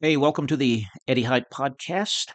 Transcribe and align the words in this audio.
Hey, 0.00 0.16
welcome 0.16 0.46
to 0.46 0.56
the 0.56 0.84
Eddie 1.06 1.24
Hyatt 1.24 1.50
podcast. 1.52 2.32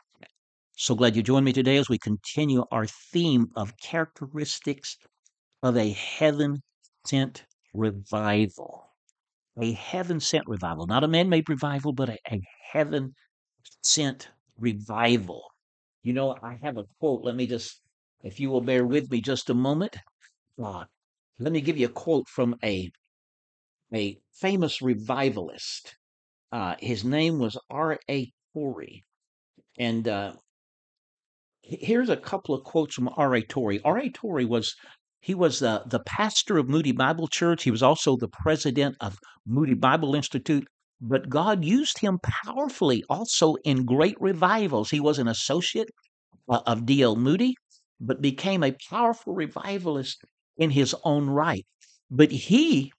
So 0.78 0.96
glad 0.96 1.16
you 1.16 1.24
joined 1.24 1.46
me 1.46 1.54
today 1.54 1.78
as 1.78 1.90
we 1.90 1.98
continue 2.00 2.66
our 2.72 2.88
theme 2.88 3.52
of 3.56 3.78
characteristics 3.78 4.98
of 5.64 5.78
a 5.78 5.92
heaven 5.94 6.64
sent 7.08 7.46
revival. 7.74 8.92
A 9.62 9.74
heaven 9.74 10.20
sent 10.20 10.48
revival, 10.48 10.88
not 10.88 11.04
a 11.04 11.08
man 11.10 11.30
made 11.30 11.50
revival, 11.50 11.94
but 11.94 12.10
a, 12.10 12.18
a 12.32 12.42
heaven 12.74 13.16
sent 13.84 14.30
revival. 14.58 15.44
You 16.04 16.14
know, 16.14 16.38
I 16.44 16.56
have 16.64 16.78
a 16.78 16.86
quote. 17.00 17.24
Let 17.24 17.36
me 17.36 17.48
just, 17.48 17.82
if 18.24 18.40
you 18.40 18.50
will 18.52 18.62
bear 18.62 18.86
with 18.86 19.12
me 19.12 19.22
just 19.22 19.50
a 19.52 19.56
moment. 19.56 19.98
Uh, 20.64 20.86
let 21.40 21.54
me 21.54 21.62
give 21.62 21.78
you 21.78 21.88
a 21.88 21.92
quote 21.92 22.28
from 22.30 22.56
a, 22.64 22.92
a 23.94 24.20
famous 24.34 24.82
revivalist. 24.82 25.96
Uh, 26.52 26.76
his 26.80 27.04
name 27.04 27.40
was 27.40 27.58
R.A. 27.70 28.32
Torrey. 28.54 29.04
And 29.80 30.08
uh, 30.08 30.34
here's 31.62 32.10
a 32.10 32.18
couple 32.18 32.54
of 32.54 32.64
quotes 32.64 32.96
from 32.96 33.10
R.A. 33.16 33.42
Torrey. 33.44 33.82
R.A. 33.84 34.10
Torrey 34.10 34.46
was 34.46 34.76
he 35.22 35.36
was 35.36 35.60
the, 35.60 35.84
the 35.86 36.00
pastor 36.00 36.58
of 36.58 36.68
Moody 36.68 36.92
Bible 36.92 37.28
Church. 37.28 37.64
He 37.64 37.72
was 37.72 37.84
also 37.84 38.18
the 38.18 38.28
president 38.28 38.98
of 39.02 39.18
Moody 39.46 39.76
Bible 39.76 40.16
Institute. 40.16 40.68
But 41.00 41.30
God 41.30 41.64
used 41.64 42.00
him 42.00 42.20
powerfully 42.24 43.04
also 43.10 43.56
in 43.64 43.86
great 43.86 44.18
revivals. 44.20 44.90
He 44.90 45.00
was 45.00 45.20
an 45.20 45.28
associate 45.28 45.90
uh, 46.50 46.62
of 46.66 46.86
D.L. 46.86 47.16
Moody, 47.16 47.56
but 48.00 48.22
became 48.22 48.64
a 48.64 48.76
powerful 48.90 49.34
revivalist 49.34 50.24
in 50.58 50.72
his 50.72 50.96
own 51.04 51.30
right. 51.30 51.66
But 52.10 52.32
he 52.32 52.92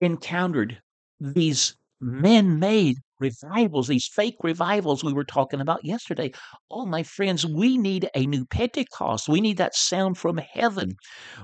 encountered 0.00 0.80
these 1.20 1.74
man 2.00 2.58
made 2.58 2.96
revivals, 3.20 3.88
these 3.88 4.06
fake 4.06 4.36
revivals 4.42 5.02
we 5.02 5.12
were 5.12 5.24
talking 5.24 5.60
about 5.60 5.84
yesterday. 5.84 6.30
Oh, 6.70 6.86
my 6.86 7.02
friends, 7.02 7.44
we 7.44 7.76
need 7.76 8.08
a 8.14 8.26
new 8.26 8.46
Pentecost. 8.46 9.28
We 9.28 9.40
need 9.40 9.58
that 9.58 9.74
sound 9.74 10.18
from 10.18 10.38
heaven. 10.38 10.92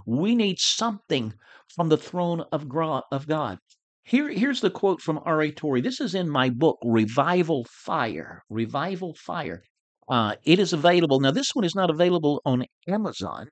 We 0.06 0.34
need 0.34 0.58
something 0.58 1.34
from 1.74 1.88
the 1.88 1.96
throne 1.96 2.44
of 2.52 2.68
God. 2.68 3.58
Here, 4.04 4.28
here's 4.28 4.60
the 4.60 4.70
quote 4.70 5.00
from 5.00 5.20
R.A. 5.24 5.50
Torrey. 5.50 5.80
This 5.80 6.00
is 6.00 6.14
in 6.14 6.28
my 6.28 6.50
book, 6.50 6.78
Revival 6.84 7.66
Fire. 7.70 8.42
Revival 8.50 9.14
Fire. 9.14 9.62
Uh, 10.08 10.36
it 10.44 10.58
is 10.58 10.74
available. 10.74 11.20
Now, 11.20 11.30
this 11.30 11.54
one 11.54 11.64
is 11.64 11.74
not 11.74 11.88
available 11.88 12.42
on 12.44 12.64
Amazon, 12.86 13.48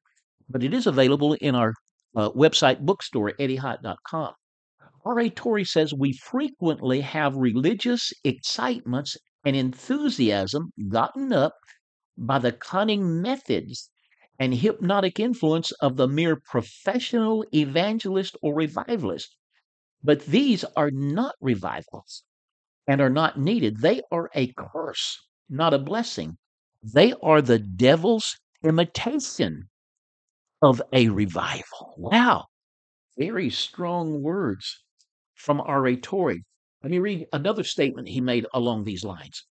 but 0.51 0.63
it 0.63 0.75
is 0.75 0.87
available 0.87 1.33
in 1.35 1.55
our 1.55 1.73
uh, 2.15 2.31
website 2.31 2.81
bookstore, 2.81 3.33
eddiehyatt.com. 3.41 4.35
R.A. 5.05 5.31
Torrey 5.31 5.65
says 5.65 5.93
we 5.93 6.13
frequently 6.13 7.01
have 7.01 7.35
religious 7.35 8.13
excitements 8.23 9.17
and 9.45 9.57
enthusiasm 9.57 10.73
gotten 10.89 11.33
up 11.33 11.57
by 12.17 12.39
the 12.39 12.53
cunning 12.53 13.21
methods 13.21 13.91
and 14.39 14.55
hypnotic 14.55 15.19
influence 15.19 15.73
of 15.73 15.97
the 15.97 16.07
mere 16.07 16.37
professional 16.37 17.45
evangelist 17.53 18.37
or 18.43 18.55
revivalist. 18.55 19.37
But 20.05 20.27
these 20.27 20.65
are 20.77 20.93
not 20.93 21.35
revivals 21.41 22.23
and 22.87 23.01
are 23.01 23.11
not 23.11 23.39
needed. 23.39 23.81
They 23.81 24.03
are 24.13 24.31
a 24.35 24.53
curse, 24.57 25.19
not 25.49 25.75
a 25.75 25.79
blessing. 25.79 26.39
They 26.83 27.13
are 27.23 27.43
the 27.43 27.59
devil's 27.59 28.37
imitation 28.63 29.69
of 30.63 30.81
a 30.93 31.09
revival. 31.09 31.95
Wow. 31.99 32.47
Very 33.19 33.51
strong 33.51 34.23
words 34.23 34.83
from 35.35 35.61
R.A. 35.61 35.97
Torrey. 35.97 36.45
Let 36.83 36.91
me 36.91 36.99
read 36.99 37.27
another 37.33 37.65
statement 37.65 38.09
he 38.09 38.21
made 38.21 38.47
along 38.53 38.85
these 38.85 39.05
lines 39.05 39.47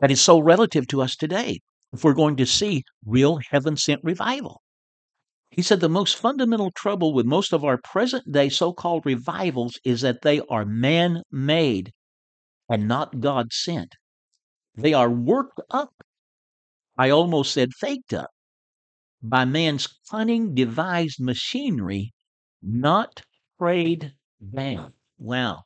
that 0.00 0.10
is 0.10 0.20
so 0.20 0.38
relative 0.38 0.86
to 0.88 1.00
us 1.00 1.16
today 1.16 1.60
if 1.92 2.04
we're 2.04 2.14
going 2.14 2.36
to 2.36 2.46
see 2.46 2.84
real 3.06 3.38
heaven 3.50 3.76
sent 3.76 4.02
revival. 4.04 4.60
He 5.50 5.62
said 5.62 5.80
the 5.80 5.88
most 5.88 6.16
fundamental 6.16 6.72
trouble 6.72 7.14
with 7.14 7.26
most 7.26 7.52
of 7.52 7.64
our 7.64 7.78
present 7.78 8.30
day 8.32 8.48
so 8.48 8.72
called 8.72 9.06
revivals 9.06 9.78
is 9.84 10.00
that 10.00 10.22
they 10.22 10.40
are 10.50 10.64
man 10.64 11.22
made 11.30 11.92
and 12.68 12.88
not 12.88 13.20
God 13.20 13.52
sent. 13.52 13.94
They 14.74 14.92
are 14.92 15.10
worked 15.10 15.60
up, 15.70 15.94
I 16.98 17.10
almost 17.10 17.52
said 17.52 17.72
faked 17.72 18.12
up, 18.12 18.30
by 19.22 19.44
man's 19.44 19.86
cunning 20.10 20.54
devised 20.54 21.20
machinery, 21.20 22.12
not 22.60 23.22
prayed 23.58 24.14
Bam. 24.40 24.92
Wow. 25.18 25.64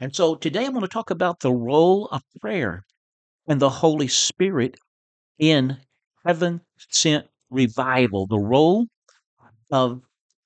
And 0.00 0.14
so 0.14 0.36
today 0.36 0.66
I'm 0.66 0.72
going 0.72 0.82
to 0.82 0.88
talk 0.88 1.10
about 1.10 1.40
the 1.40 1.52
role 1.52 2.06
of 2.08 2.22
prayer 2.40 2.84
and 3.48 3.60
the 3.60 3.70
Holy 3.70 4.08
Spirit 4.08 4.76
in 5.38 5.78
heaven 6.26 6.62
sent 6.90 7.26
revival, 7.50 8.26
the 8.26 8.38
role 8.38 8.86
of 9.72 10.02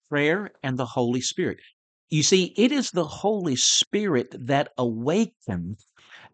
prayer 0.09 0.53
and 0.63 0.79
the 0.79 0.87
Holy 0.87 1.21
Spirit. 1.21 1.59
You 2.11 2.23
see, 2.23 2.55
it 2.57 2.73
is 2.73 2.91
the 2.93 3.07
Holy 3.07 3.57
Spirit 3.57 4.35
that 4.39 4.73
awakens 4.79 5.85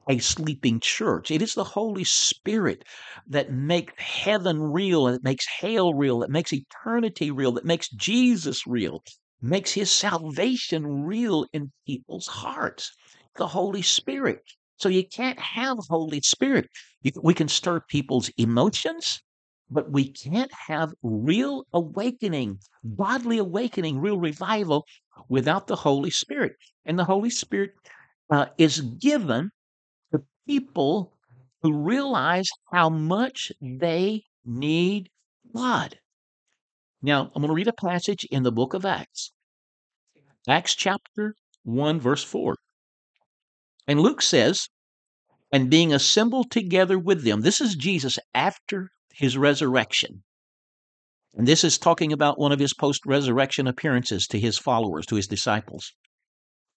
a 0.08 0.18
sleeping 0.18 0.80
church. 0.80 1.30
It 1.30 1.42
is 1.42 1.54
the 1.54 1.64
Holy 1.64 2.04
Spirit 2.04 2.84
that 3.28 3.52
makes 3.52 3.94
heaven 3.98 4.60
real, 4.60 5.06
that 5.06 5.24
makes 5.24 5.46
hell 5.46 5.94
real, 5.94 6.20
that 6.20 6.30
makes 6.30 6.52
eternity 6.52 7.30
real, 7.30 7.52
that 7.52 7.64
makes 7.64 7.88
Jesus 7.90 8.66
real 8.66 9.02
makes 9.42 9.72
his 9.72 9.90
salvation 9.90 11.04
real 11.04 11.46
in 11.52 11.72
people's 11.86 12.26
hearts. 12.26 12.92
The 13.36 13.46
Holy 13.46 13.82
Spirit. 13.82 14.42
So 14.76 14.88
you 14.88 15.04
can't 15.06 15.38
have 15.38 15.78
Holy 15.88 16.20
Spirit. 16.20 16.68
You, 17.02 17.12
we 17.22 17.34
can 17.34 17.48
stir 17.48 17.80
people's 17.80 18.30
emotions, 18.36 19.22
but 19.70 19.90
we 19.90 20.10
can't 20.10 20.52
have 20.52 20.92
real 21.02 21.64
awakening, 21.72 22.58
godly 22.96 23.38
awakening, 23.38 24.00
real 24.00 24.18
revival 24.18 24.84
without 25.28 25.66
the 25.66 25.76
Holy 25.76 26.10
Spirit. 26.10 26.56
And 26.84 26.98
the 26.98 27.04
Holy 27.04 27.30
Spirit 27.30 27.72
uh, 28.30 28.46
is 28.58 28.80
given 28.80 29.50
to 30.12 30.22
people 30.46 31.12
who 31.62 31.72
realize 31.72 32.48
how 32.72 32.88
much 32.88 33.52
they 33.60 34.24
need 34.44 35.10
God. 35.54 35.98
Now, 37.02 37.30
I'm 37.34 37.42
going 37.42 37.48
to 37.48 37.54
read 37.54 37.68
a 37.68 37.72
passage 37.72 38.26
in 38.30 38.42
the 38.42 38.52
book 38.52 38.74
of 38.74 38.84
Acts. 38.84 39.32
Acts 40.46 40.74
chapter 40.74 41.34
1, 41.62 41.98
verse 41.98 42.22
4. 42.22 42.56
And 43.86 44.00
Luke 44.00 44.20
says, 44.20 44.68
and 45.52 45.70
being 45.70 45.92
assembled 45.92 46.50
together 46.50 46.98
with 46.98 47.24
them, 47.24 47.40
this 47.40 47.60
is 47.60 47.74
Jesus 47.74 48.18
after 48.34 48.90
his 49.12 49.36
resurrection. 49.36 50.22
And 51.34 51.46
this 51.46 51.64
is 51.64 51.78
talking 51.78 52.12
about 52.12 52.38
one 52.38 52.52
of 52.52 52.58
his 52.58 52.74
post 52.74 53.06
resurrection 53.06 53.66
appearances 53.66 54.26
to 54.28 54.38
his 54.38 54.58
followers, 54.58 55.06
to 55.06 55.16
his 55.16 55.26
disciples. 55.26 55.92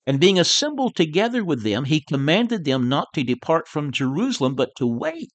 And 0.06 0.20
being 0.20 0.40
assembled 0.40 0.96
together 0.96 1.44
with 1.44 1.64
them, 1.64 1.86
he 1.86 2.02
commanded 2.02 2.64
them 2.64 2.88
not 2.88 3.08
to 3.14 3.24
depart 3.24 3.68
from 3.68 3.92
Jerusalem, 3.92 4.56
but 4.56 4.76
to 4.78 4.88
wait 4.88 5.32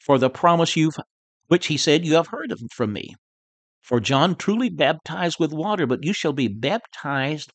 for 0.00 0.18
the 0.18 0.30
promise 0.30 0.76
you've, 0.76 0.96
which 1.48 1.66
he 1.66 1.76
said, 1.76 2.04
you 2.04 2.14
have 2.14 2.28
heard 2.28 2.52
of 2.52 2.60
from 2.74 2.92
me. 2.92 3.14
For 3.84 4.00
John 4.00 4.36
truly 4.36 4.70
baptized 4.70 5.38
with 5.38 5.52
water, 5.52 5.86
but 5.86 6.04
you 6.04 6.14
shall 6.14 6.32
be 6.32 6.48
baptized 6.48 7.52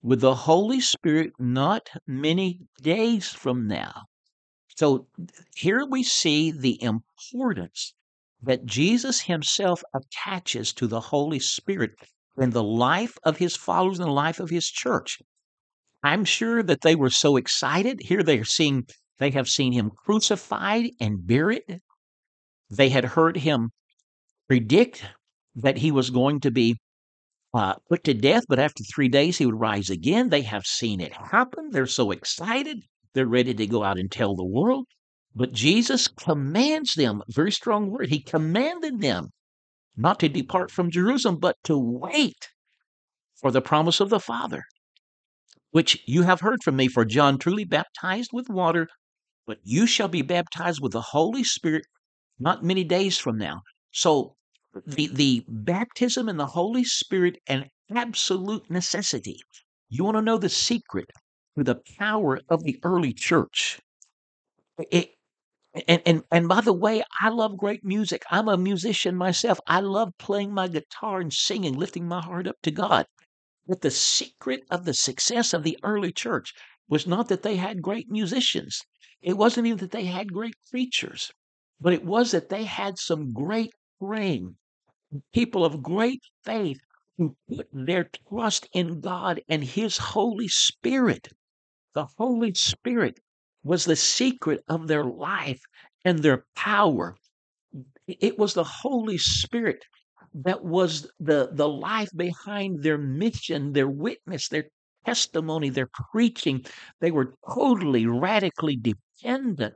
with 0.00 0.20
the 0.20 0.36
Holy 0.36 0.80
Spirit 0.80 1.32
not 1.40 1.90
many 2.06 2.60
days 2.80 3.30
from 3.30 3.66
now. 3.66 4.04
So 4.76 5.08
here 5.56 5.84
we 5.84 6.04
see 6.04 6.52
the 6.52 6.80
importance 6.80 7.94
that 8.40 8.64
Jesus 8.64 9.22
himself 9.22 9.82
attaches 9.92 10.72
to 10.74 10.86
the 10.86 11.00
Holy 11.00 11.40
Spirit 11.40 11.96
in 12.38 12.50
the 12.50 12.62
life 12.62 13.18
of 13.24 13.38
his 13.38 13.56
followers 13.56 13.98
and 13.98 14.06
the 14.06 14.12
life 14.12 14.38
of 14.38 14.50
his 14.50 14.68
church. 14.68 15.18
I'm 16.04 16.24
sure 16.24 16.62
that 16.62 16.82
they 16.82 16.94
were 16.94 17.10
so 17.10 17.36
excited. 17.36 18.02
Here 18.02 18.22
they 18.22 18.38
are 18.38 18.44
seeing, 18.44 18.86
they 19.18 19.30
have 19.32 19.48
seen 19.48 19.72
him 19.72 19.90
crucified 19.90 20.90
and 21.00 21.26
buried. 21.26 21.80
They 22.70 22.90
had 22.90 23.04
heard 23.04 23.38
him 23.38 23.70
predict 24.46 25.04
that 25.56 25.78
he 25.78 25.90
was 25.90 26.10
going 26.10 26.40
to 26.40 26.50
be 26.50 26.76
uh, 27.54 27.74
put 27.88 28.04
to 28.04 28.14
death, 28.14 28.44
but 28.48 28.58
after 28.58 28.82
three 28.84 29.08
days 29.08 29.38
he 29.38 29.46
would 29.46 29.60
rise 29.60 29.90
again. 29.90 30.30
They 30.30 30.42
have 30.42 30.64
seen 30.64 31.00
it 31.00 31.12
happen. 31.12 31.70
They're 31.70 31.86
so 31.86 32.10
excited. 32.10 32.78
They're 33.14 33.26
ready 33.26 33.52
to 33.54 33.66
go 33.66 33.84
out 33.84 33.98
and 33.98 34.10
tell 34.10 34.34
the 34.34 34.44
world. 34.44 34.86
But 35.34 35.52
Jesus 35.52 36.08
commands 36.08 36.94
them, 36.94 37.22
very 37.28 37.52
strong 37.52 37.90
word, 37.90 38.08
he 38.08 38.22
commanded 38.22 39.00
them 39.00 39.28
not 39.96 40.20
to 40.20 40.28
depart 40.28 40.70
from 40.70 40.90
Jerusalem, 40.90 41.38
but 41.38 41.56
to 41.64 41.78
wait 41.78 42.48
for 43.40 43.50
the 43.50 43.60
promise 43.60 44.00
of 44.00 44.08
the 44.08 44.20
Father, 44.20 44.62
which 45.70 46.02
you 46.06 46.22
have 46.22 46.40
heard 46.40 46.62
from 46.62 46.76
me. 46.76 46.88
For 46.88 47.04
John 47.04 47.38
truly 47.38 47.64
baptized 47.64 48.30
with 48.32 48.48
water, 48.48 48.88
but 49.46 49.58
you 49.62 49.86
shall 49.86 50.08
be 50.08 50.22
baptized 50.22 50.80
with 50.80 50.92
the 50.92 51.00
Holy 51.00 51.44
Spirit 51.44 51.84
not 52.38 52.64
many 52.64 52.84
days 52.84 53.18
from 53.18 53.36
now. 53.36 53.60
So 53.90 54.36
the, 54.86 55.08
the 55.08 55.44
baptism 55.48 56.28
in 56.28 56.38
the 56.38 56.46
Holy 56.46 56.84
Spirit 56.84 57.38
an 57.46 57.68
absolute 57.94 58.70
necessity. 58.70 59.38
You 59.90 60.04
want 60.04 60.16
to 60.16 60.22
know 60.22 60.38
the 60.38 60.48
secret 60.48 61.10
to 61.56 61.64
the 61.64 61.82
power 61.98 62.40
of 62.48 62.64
the 62.64 62.80
early 62.82 63.12
church. 63.12 63.80
It, 64.90 65.10
and, 65.86 66.02
and 66.06 66.24
and 66.30 66.48
by 66.48 66.62
the 66.62 66.72
way, 66.72 67.02
I 67.20 67.28
love 67.28 67.58
great 67.58 67.84
music. 67.84 68.24
I'm 68.30 68.48
a 68.48 68.56
musician 68.56 69.16
myself. 69.16 69.60
I 69.66 69.80
love 69.80 70.16
playing 70.18 70.54
my 70.54 70.68
guitar 70.68 71.20
and 71.20 71.32
singing, 71.32 71.74
lifting 71.74 72.08
my 72.08 72.22
heart 72.22 72.46
up 72.46 72.56
to 72.62 72.70
God. 72.70 73.06
But 73.66 73.82
the 73.82 73.90
secret 73.90 74.64
of 74.70 74.84
the 74.86 74.94
success 74.94 75.52
of 75.52 75.62
the 75.64 75.78
early 75.82 76.12
church 76.12 76.54
was 76.88 77.06
not 77.06 77.28
that 77.28 77.42
they 77.42 77.56
had 77.56 77.82
great 77.82 78.10
musicians. 78.10 78.80
It 79.20 79.36
wasn't 79.36 79.66
even 79.66 79.78
that 79.78 79.92
they 79.92 80.06
had 80.06 80.32
great 80.32 80.56
preachers, 80.70 81.30
but 81.80 81.92
it 81.92 82.04
was 82.04 82.30
that 82.32 82.48
they 82.48 82.64
had 82.64 82.98
some 82.98 83.32
great 83.32 83.72
praying 84.00 84.56
people 85.32 85.64
of 85.64 85.82
great 85.82 86.22
faith 86.44 86.80
who 87.18 87.36
put 87.54 87.68
their 87.72 88.08
trust 88.28 88.68
in 88.72 89.00
God 89.00 89.40
and 89.48 89.62
His 89.62 89.96
Holy 89.98 90.48
Spirit. 90.48 91.28
The 91.94 92.06
Holy 92.16 92.54
Spirit 92.54 93.20
was 93.62 93.84
the 93.84 93.96
secret 93.96 94.64
of 94.68 94.88
their 94.88 95.04
life 95.04 95.60
and 96.04 96.18
their 96.18 96.46
power. 96.56 97.16
It 98.06 98.38
was 98.38 98.54
the 98.54 98.64
Holy 98.64 99.18
Spirit 99.18 99.84
that 100.34 100.64
was 100.64 101.10
the, 101.20 101.50
the 101.52 101.68
life 101.68 102.10
behind 102.16 102.82
their 102.82 102.98
mission, 102.98 103.72
their 103.72 103.88
witness, 103.88 104.48
their 104.48 104.64
testimony, 105.04 105.68
their 105.68 105.90
preaching. 106.10 106.64
They 107.00 107.10
were 107.10 107.34
totally, 107.54 108.06
radically 108.06 108.76
dependent 108.76 109.74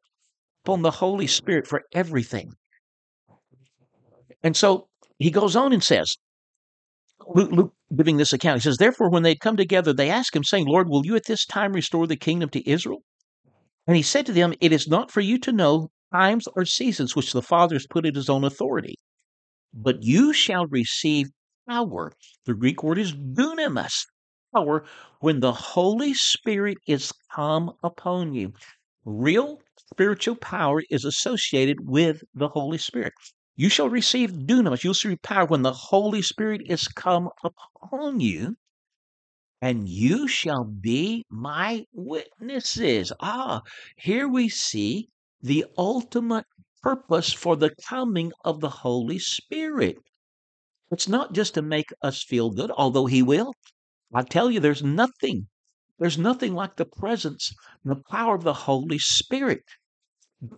upon 0.64 0.82
the 0.82 0.90
Holy 0.90 1.26
Spirit 1.26 1.66
for 1.66 1.82
everything. 1.92 2.52
And 4.42 4.56
so 4.56 4.88
he 5.18 5.30
goes 5.30 5.56
on 5.56 5.72
and 5.72 5.82
says, 5.82 6.16
Luke, 7.26 7.50
Luke, 7.50 7.74
giving 7.96 8.18
this 8.18 8.32
account, 8.32 8.58
he 8.58 8.62
says, 8.62 8.76
Therefore, 8.76 9.10
when 9.10 9.22
they 9.22 9.30
had 9.30 9.40
come 9.40 9.56
together, 9.56 9.92
they 9.92 10.10
asked 10.10 10.36
him, 10.36 10.44
saying, 10.44 10.66
Lord, 10.66 10.88
will 10.88 11.06
you 11.06 11.16
at 11.16 11.24
this 11.26 11.46
time 11.46 11.72
restore 11.72 12.06
the 12.06 12.16
kingdom 12.16 12.50
to 12.50 12.68
Israel? 12.68 13.02
And 13.86 13.96
he 13.96 14.02
said 14.02 14.26
to 14.26 14.32
them, 14.32 14.54
It 14.60 14.72
is 14.72 14.88
not 14.88 15.10
for 15.10 15.20
you 15.20 15.38
to 15.40 15.52
know 15.52 15.90
times 16.12 16.46
or 16.54 16.64
seasons 16.64 17.16
which 17.16 17.32
the 17.32 17.42
Father 17.42 17.74
has 17.74 17.86
put 17.86 18.06
in 18.06 18.14
his 18.14 18.28
own 18.28 18.44
authority, 18.44 18.96
but 19.72 20.02
you 20.02 20.32
shall 20.32 20.66
receive 20.66 21.28
power. 21.68 22.12
The 22.44 22.54
Greek 22.54 22.82
word 22.82 22.98
is 22.98 23.12
dunamis, 23.12 24.06
power, 24.54 24.84
when 25.20 25.40
the 25.40 25.52
Holy 25.52 26.14
Spirit 26.14 26.78
is 26.86 27.12
come 27.34 27.72
upon 27.82 28.34
you. 28.34 28.52
Real 29.04 29.60
spiritual 29.92 30.36
power 30.36 30.82
is 30.90 31.04
associated 31.04 31.88
with 31.88 32.22
the 32.34 32.48
Holy 32.48 32.78
Spirit. 32.78 33.12
You 33.58 33.70
shall 33.70 33.88
receive 33.88 34.32
dunamis. 34.32 34.84
You'll 34.84 34.90
receive 34.90 35.22
power 35.22 35.46
when 35.46 35.62
the 35.62 35.72
Holy 35.72 36.20
Spirit 36.20 36.60
is 36.66 36.88
come 36.88 37.30
upon 37.42 38.20
you, 38.20 38.56
and 39.62 39.88
you 39.88 40.28
shall 40.28 40.64
be 40.64 41.24
my 41.30 41.86
witnesses. 41.90 43.14
Ah, 43.18 43.62
here 43.96 44.28
we 44.28 44.50
see 44.50 45.08
the 45.40 45.64
ultimate 45.78 46.44
purpose 46.82 47.32
for 47.32 47.56
the 47.56 47.74
coming 47.88 48.30
of 48.44 48.60
the 48.60 48.68
Holy 48.68 49.18
Spirit. 49.18 49.96
It's 50.90 51.08
not 51.08 51.32
just 51.32 51.54
to 51.54 51.62
make 51.62 51.88
us 52.02 52.22
feel 52.22 52.50
good, 52.50 52.70
although 52.72 53.06
He 53.06 53.22
will. 53.22 53.54
I 54.12 54.22
tell 54.22 54.50
you, 54.50 54.60
there's 54.60 54.82
nothing, 54.82 55.48
there's 55.98 56.18
nothing 56.18 56.54
like 56.54 56.76
the 56.76 56.84
presence 56.84 57.54
and 57.82 57.90
the 57.96 58.02
power 58.10 58.34
of 58.34 58.44
the 58.44 58.52
Holy 58.52 58.98
Spirit 58.98 59.62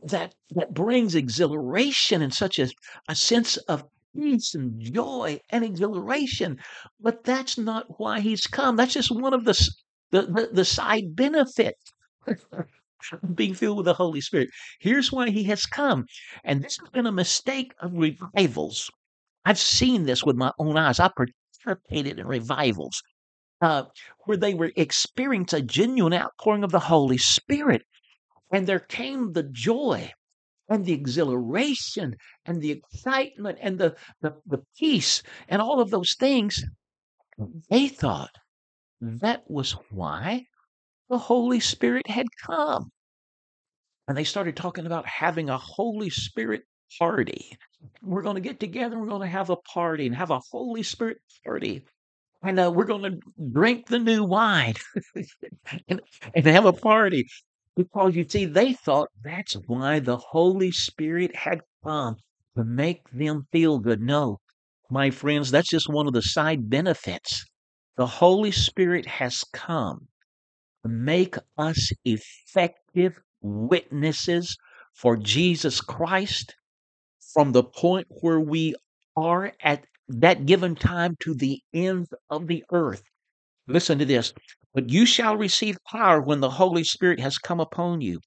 that 0.03 0.35
that 0.51 0.75
brings 0.75 1.15
exhilaration 1.15 2.23
and 2.23 2.35
such 2.35 2.59
a, 2.59 2.69
a 3.09 3.15
sense 3.15 3.57
of 3.69 3.85
peace 4.15 4.55
and 4.55 4.81
joy 4.81 5.41
and 5.51 5.65
exhilaration. 5.65 6.59
But 7.01 7.25
that's 7.25 7.57
not 7.59 7.99
why 7.99 8.21
he's 8.21 8.47
come. 8.47 8.77
That's 8.77 8.95
just 8.95 9.11
one 9.11 9.35
of 9.35 9.45
the 9.45 9.55
the, 10.11 10.23
the, 10.23 10.51
the 10.53 10.65
side 10.65 11.15
benefits. 11.15 11.93
being 13.35 13.55
filled 13.55 13.77
with 13.77 13.87
the 13.87 13.95
Holy 13.95 14.21
Spirit. 14.21 14.51
Here's 14.81 15.13
why 15.13 15.31
he 15.31 15.45
has 15.45 15.67
come. 15.67 16.07
And 16.45 16.63
this 16.63 16.79
has 16.79 16.89
been 16.91 17.07
a 17.07 17.13
mistake 17.13 17.73
of 17.81 17.93
revivals. 17.95 18.91
I've 19.45 19.59
seen 19.59 20.05
this 20.05 20.25
with 20.25 20.37
my 20.37 20.53
own 20.59 20.77
eyes. 20.77 20.99
I 20.99 21.09
participated 21.09 22.19
in 22.19 22.27
revivals 22.27 23.01
uh, 23.61 23.85
where 24.25 24.37
they 24.37 24.55
were 24.55 24.73
experiencing 24.77 25.61
a 25.61 25.63
genuine 25.63 26.13
outpouring 26.13 26.65
of 26.65 26.73
the 26.73 26.81
Holy 26.81 27.19
Spirit. 27.19 27.83
And 28.53 28.67
there 28.67 28.81
came 28.81 29.33
the 29.33 29.43
joy 29.43 30.13
and 30.69 30.85
the 30.85 30.93
exhilaration 30.93 32.17
and 32.45 32.61
the 32.61 32.71
excitement 32.71 33.59
and 33.61 33.79
the, 33.79 33.97
the, 34.21 34.35
the 34.47 34.63
peace 34.79 35.23
and 35.49 35.63
all 35.63 35.81
of 35.81 35.91
those 35.91 36.15
things. 36.19 36.65
They 37.71 37.89
thought 37.89 38.35
that 39.01 39.43
was 39.49 39.73
why 39.91 40.45
the 41.09 41.19
Holy 41.19 41.61
Spirit 41.61 42.09
had 42.09 42.27
come. 42.45 42.91
And 44.07 44.17
they 44.17 44.25
started 44.25 44.57
talking 44.57 44.87
about 44.87 45.07
having 45.07 45.51
a 45.51 45.59
Holy 45.59 46.11
Spirit 46.11 46.63
party. 46.99 47.57
We're 48.03 48.23
going 48.23 48.37
to 48.37 48.41
get 48.41 48.59
together, 48.59 48.99
we're 48.99 49.09
going 49.09 49.23
to 49.23 49.27
have 49.27 49.51
a 49.51 49.57
party 49.57 50.07
and 50.07 50.17
have 50.17 50.31
a 50.31 50.41
Holy 50.51 50.83
Spirit 50.83 51.19
party. 51.45 51.85
And 52.43 52.59
uh, 52.59 52.73
we're 52.75 52.85
going 52.85 53.03
to 53.03 53.19
drink 53.53 53.87
the 53.87 53.99
new 53.99 54.25
wine 54.25 54.75
and, 55.89 56.01
and 56.35 56.47
have 56.47 56.67
a 56.67 56.73
party. 56.73 57.27
Because 57.79 58.17
you 58.17 58.29
see, 58.29 58.45
they 58.45 58.73
thought 58.73 59.09
that's 59.23 59.55
why 59.69 60.01
the 60.01 60.17
Holy 60.17 60.73
Spirit 60.73 61.37
had 61.37 61.61
come 61.85 62.17
to 62.57 62.65
make 62.65 63.09
them 63.13 63.47
feel 63.53 63.79
good. 63.79 64.01
No, 64.01 64.41
my 64.91 65.13
friends, 65.13 65.53
that's 65.53 65.71
just 65.71 65.89
one 65.89 66.09
of 66.09 66.13
the 66.13 66.21
side 66.21 66.69
benefits. 66.69 67.45
The 67.97 68.09
Holy 68.09 68.51
Spirit 68.51 69.07
has 69.07 69.45
come 69.53 70.09
to 70.83 70.89
make 70.89 71.37
us 71.57 71.93
effective 72.05 73.21
witnesses 73.43 74.57
for 74.93 75.17
Jesus 75.17 75.81
Christ 75.81 76.57
from 77.33 77.53
the 77.53 77.63
point 77.63 78.09
where 78.23 78.41
we 78.41 78.75
are 79.17 79.53
at 79.63 79.85
that 80.09 80.47
given 80.47 80.75
time 80.75 81.15
to 81.21 81.33
the 81.33 81.61
ends 81.73 82.09
of 82.29 82.49
the 82.49 82.65
earth. 82.73 83.05
Listen 83.69 84.01
to 84.01 84.05
this. 84.05 84.33
But 84.79 84.91
you 84.91 85.07
shall 85.07 85.37
receive 85.37 85.77
power 85.91 86.21
when 86.21 86.39
the 86.39 86.51
Holy 86.51 86.85
Spirit 86.85 87.19
has 87.19 87.37
come 87.37 87.59
upon 87.59 88.01
you, 88.01 88.21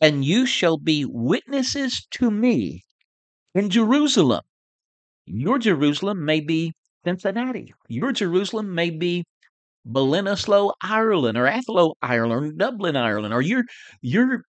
and 0.00 0.24
you 0.24 0.46
shall 0.46 0.78
be 0.78 1.04
witnesses 1.04 2.06
to 2.12 2.30
me 2.30 2.82
in 3.56 3.70
Jerusalem. 3.70 4.42
Your 5.26 5.58
Jerusalem 5.58 6.24
may 6.24 6.38
be 6.38 6.74
Cincinnati. 7.04 7.74
Your 7.88 8.12
Jerusalem 8.12 8.72
may 8.72 8.90
be 8.90 9.24
Ballinasloe, 9.84 10.74
Ireland, 10.80 11.36
or 11.36 11.48
Athlone, 11.48 11.94
Ireland, 12.00 12.44
or 12.44 12.52
Dublin, 12.52 12.94
Ireland, 12.94 13.34
or 13.34 13.42
your 13.42 13.64
your 14.00 14.44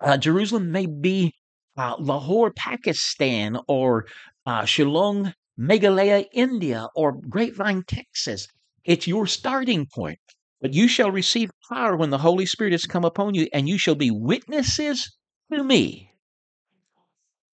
uh, 0.00 0.18
Jerusalem 0.18 0.70
may 0.70 0.86
be 0.86 1.32
uh, 1.76 1.96
Lahore, 1.98 2.52
Pakistan, 2.52 3.58
or 3.66 4.06
uh, 4.46 4.62
Shillong, 4.62 5.34
Meghalaya, 5.58 6.26
India, 6.32 6.86
or 6.94 7.20
Grapevine, 7.28 7.82
Texas. 7.88 8.46
It's 8.88 9.06
your 9.06 9.26
starting 9.26 9.86
point. 9.86 10.18
But 10.60 10.74
you 10.74 10.88
shall 10.88 11.12
receive 11.12 11.50
power 11.70 11.96
when 11.96 12.10
the 12.10 12.18
Holy 12.18 12.46
Spirit 12.46 12.72
has 12.72 12.86
come 12.86 13.04
upon 13.04 13.34
you, 13.34 13.46
and 13.52 13.68
you 13.68 13.78
shall 13.78 13.94
be 13.94 14.10
witnesses 14.10 15.16
to 15.52 15.62
me 15.62 16.10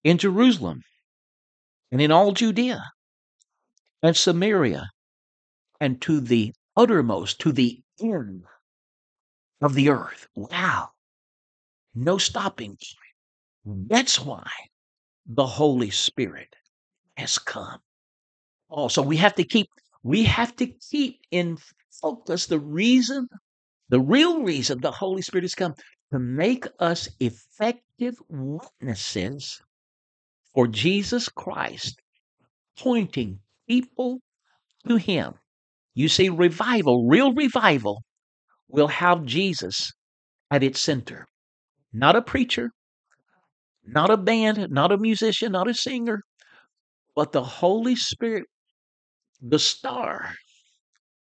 in 0.02 0.18
Jerusalem 0.18 0.80
and 1.92 2.00
in 2.00 2.10
all 2.10 2.32
Judea 2.32 2.82
and 4.02 4.16
Samaria 4.16 4.88
and 5.80 6.00
to 6.02 6.20
the 6.20 6.52
uttermost, 6.76 7.38
to 7.40 7.52
the 7.52 7.80
end 8.02 8.42
of 9.60 9.74
the 9.74 9.90
earth. 9.90 10.26
Wow. 10.34 10.88
No 11.94 12.18
stopping 12.18 12.70
point. 13.64 13.88
That's 13.88 14.18
why 14.18 14.48
the 15.26 15.46
Holy 15.46 15.90
Spirit 15.90 16.56
has 17.16 17.38
come. 17.38 17.78
Oh, 18.70 18.88
so 18.88 19.02
we 19.02 19.16
have 19.18 19.34
to 19.36 19.44
keep 19.44 19.68
we 20.06 20.22
have 20.22 20.54
to 20.54 20.68
keep 20.68 21.18
in 21.32 21.58
focus 22.00 22.46
the 22.46 22.60
reason, 22.60 23.26
the 23.88 23.98
real 23.98 24.44
reason 24.44 24.80
the 24.80 24.92
Holy 24.92 25.20
Spirit 25.20 25.42
has 25.42 25.56
come 25.56 25.74
to 26.12 26.20
make 26.20 26.64
us 26.78 27.08
effective 27.18 28.14
witnesses 28.28 29.60
for 30.54 30.68
Jesus 30.68 31.28
Christ, 31.28 31.96
pointing 32.78 33.40
people 33.68 34.20
to 34.86 34.94
Him. 34.94 35.34
You 35.94 36.08
see, 36.08 36.28
revival, 36.28 37.08
real 37.08 37.34
revival, 37.34 38.04
will 38.68 38.88
have 38.88 39.24
Jesus 39.24 39.92
at 40.52 40.62
its 40.62 40.80
center. 40.80 41.26
Not 41.92 42.14
a 42.14 42.22
preacher, 42.22 42.70
not 43.84 44.10
a 44.10 44.16
band, 44.16 44.68
not 44.70 44.92
a 44.92 44.98
musician, 44.98 45.50
not 45.50 45.68
a 45.68 45.74
singer, 45.74 46.20
but 47.16 47.32
the 47.32 47.42
Holy 47.42 47.96
Spirit 47.96 48.44
the 49.50 49.58
star, 49.58 50.34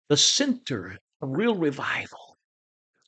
the 0.08 0.16
center 0.16 0.98
of 1.20 1.28
real 1.30 1.56
revival 1.56 2.36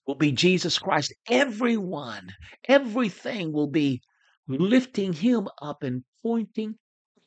will 0.07 0.17
be 0.17 0.33
Jesus 0.33 0.79
Christ. 0.79 1.15
Everyone, 1.31 2.33
everything 2.65 3.53
will 3.53 3.69
be 3.69 4.01
lifting 4.49 5.13
him 5.13 5.49
up 5.61 5.83
and 5.83 6.05
pointing 6.23 6.75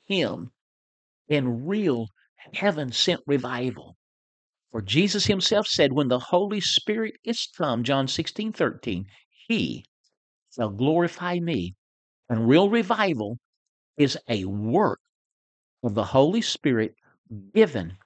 him 0.06 0.51
in 1.30 1.66
real 1.66 2.08
heaven 2.54 2.92
sent 2.92 3.22
revival. 3.28 3.96
For 4.72 4.82
Jesus 4.82 5.25
himself 5.25 5.68
said, 5.68 5.94
When 5.94 6.08
the 6.08 6.20
Holy 6.20 6.60
Spirit 6.60 7.16
is 7.24 7.48
come, 7.58 7.84
John 7.84 8.08
16, 8.08 8.54
13, 8.54 9.06
he 9.48 9.86
shall 10.56 10.70
glorify 10.70 11.40
me. 11.40 11.75
And 12.30 12.48
real 12.48 12.70
revival 12.70 13.38
is 13.98 14.18
a 14.28 14.46
work 14.46 15.00
of 15.84 15.94
the 15.94 16.06
Holy 16.06 16.42
Spirit 16.42 16.96
given 17.54 17.98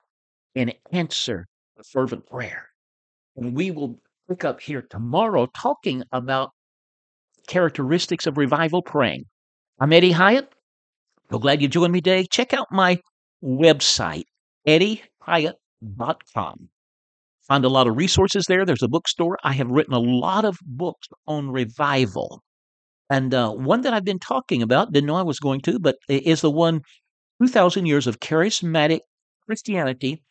in 0.54 0.74
answer 0.92 1.48
to 1.78 1.84
fervent 1.84 2.26
prayer. 2.28 2.70
And 3.36 3.56
we 3.56 3.72
will 3.72 4.00
pick 4.30 4.46
up 4.46 4.62
here 4.62 4.82
tomorrow 4.82 5.48
talking 5.48 6.04
about 6.12 6.52
characteristics 7.48 8.26
of 8.26 8.38
revival 8.38 8.82
praying. 8.82 9.26
I'm 9.80 9.94
Eddie 9.94 10.12
Hyatt. 10.12 10.54
So 11.32 11.40
glad 11.40 11.62
you 11.62 11.68
joined 11.68 11.94
me 11.94 12.02
today. 12.02 12.28
Check 12.32 12.54
out 12.54 12.68
my 12.72 13.00
website, 13.44 14.26
eddiehyatt.com. 14.68 16.70
Find 17.48 17.66
a 17.66 17.70
lot 17.70 17.88
of 17.88 17.98
resources 17.98 18.46
there. 18.48 18.66
There's 18.66 18.82
a 18.82 18.88
bookstore. 18.88 19.38
I 19.44 19.54
have 19.54 19.70
written 19.70 19.94
a 19.94 20.00
lot 20.00 20.46
of 20.46 20.58
books 20.64 21.08
on 21.28 21.52
revival. 21.52 22.42
And 23.10 23.36
uh, 23.36 23.52
one 23.52 23.82
that 23.82 23.94
I've 23.94 24.06
been 24.06 24.20
talking 24.20 24.64
about, 24.64 24.92
didn't 24.92 25.08
know 25.08 25.16
I 25.16 25.22
was 25.22 25.40
going 25.40 25.62
to, 25.62 25.78
but 25.78 25.98
is 26.10 26.42
the 26.42 26.50
one 26.50 26.82
2,000 27.40 27.86
Years 27.86 28.08
of 28.08 28.20
Charismatic 28.20 29.02
Christianity, 29.46 30.22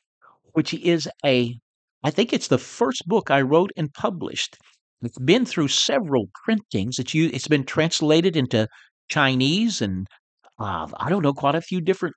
which 0.52 0.74
is 0.74 1.08
a, 1.24 1.56
I 2.02 2.10
think 2.10 2.32
it's 2.32 2.48
the 2.48 2.58
first 2.58 3.02
book 3.06 3.30
I 3.30 3.40
wrote 3.40 3.70
and 3.76 3.92
published. 3.92 4.56
It's 5.02 5.18
been 5.18 5.44
through 5.44 5.68
several 5.68 6.28
printings. 6.44 6.98
It's, 6.98 7.14
it's 7.14 7.48
been 7.48 7.64
translated 7.64 8.36
into 8.36 8.68
Chinese 9.08 9.82
and 9.82 10.06
uh, 10.58 10.88
I 10.98 11.08
don't 11.10 11.22
know, 11.22 11.32
quite 11.32 11.54
a 11.54 11.60
few 11.60 11.80
different 11.80 12.14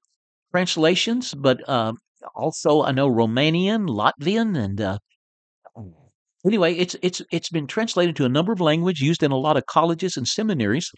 translations, 0.52 1.34
but 1.34 1.58
uh, 1.68 1.94
also 2.36 2.84
I 2.84 2.92
know 2.92 3.10
Romanian, 3.10 3.88
Latvian, 3.88 4.58
and 4.58 4.80
uh, 4.80 4.98
anyway, 6.46 6.74
it's 6.76 6.96
it's 7.02 7.22
it's 7.32 7.50
been 7.50 7.68
translated 7.68 8.16
to 8.18 8.26
a 8.26 8.30
number 8.30 8.54
of 8.54 8.62
languages, 8.62 9.02
used 9.02 9.24
in 9.24 9.32
a 9.32 9.38
lot 9.38 9.58
of 9.58 9.66
colleges 9.66 10.18
and 10.18 10.28
seminaries. 10.28 10.92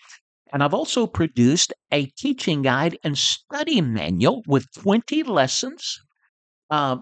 And 0.51 0.63
I've 0.63 0.73
also 0.73 1.07
produced 1.07 1.73
a 1.91 2.07
teaching 2.17 2.61
guide 2.61 2.97
and 3.03 3.17
study 3.17 3.81
manual 3.81 4.43
with 4.47 4.71
20 4.73 5.23
lessons. 5.23 5.99
Uh, 6.69 6.97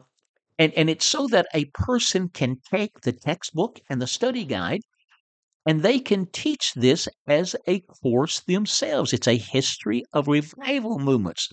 and, 0.60 0.74
and 0.74 0.89
it's 0.89 1.06
so 1.06 1.27
that 1.27 1.48
a 1.54 1.66
person 1.74 2.30
can 2.30 2.58
take 2.70 3.01
the 3.01 3.13
textbook 3.13 3.80
and 3.89 4.01
the 4.01 4.08
study 4.08 4.46
guide 4.46 4.82
and 5.68 5.84
they 5.84 6.00
can 6.00 6.25
teach 6.27 6.74
this 6.75 7.10
as 7.27 7.56
a 7.68 7.82
course 7.82 8.39
themselves. 8.39 9.12
It's 9.12 9.27
a 9.27 9.38
history 9.38 10.04
of 10.13 10.30
revival 10.30 10.98
movements 10.98 11.50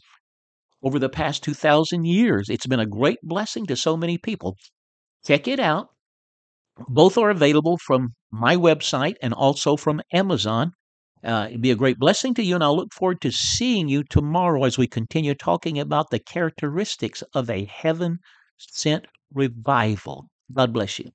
over 0.85 1.01
the 1.01 1.09
past 1.09 1.43
2,000 1.43 2.05
years. 2.05 2.49
It's 2.49 2.67
been 2.67 2.79
a 2.79 2.87
great 2.87 3.19
blessing 3.25 3.67
to 3.67 3.77
so 3.77 3.97
many 3.97 4.17
people. 4.17 4.57
Check 5.27 5.49
it 5.49 5.59
out. 5.59 5.89
Both 6.89 7.19
are 7.19 7.31
available 7.31 7.77
from 7.79 8.15
my 8.31 8.57
website 8.57 9.15
and 9.21 9.35
also 9.35 9.77
from 9.77 10.01
Amazon. 10.13 10.73
Uh, 11.25 11.47
it'd 11.49 11.63
be 11.63 11.71
a 11.71 11.77
great 11.77 11.99
blessing 11.99 12.35
to 12.35 12.43
you, 12.45 12.55
and 12.55 12.63
I'll 12.63 12.77
look 12.77 12.93
forward 12.93 13.21
to 13.23 13.33
seeing 13.33 13.89
you 13.89 14.05
tomorrow 14.05 14.65
as 14.65 14.79
we 14.79 14.87
continue 14.87 15.35
talking 15.35 15.79
about 15.79 16.11
the 16.11 16.19
characteristics 16.19 17.23
of 17.35 17.49
a 17.51 17.65
heaven 17.65 18.19
sent 18.59 19.07
revival. 19.33 20.29
God 20.53 20.73
bless 20.73 20.99
you. 20.99 21.11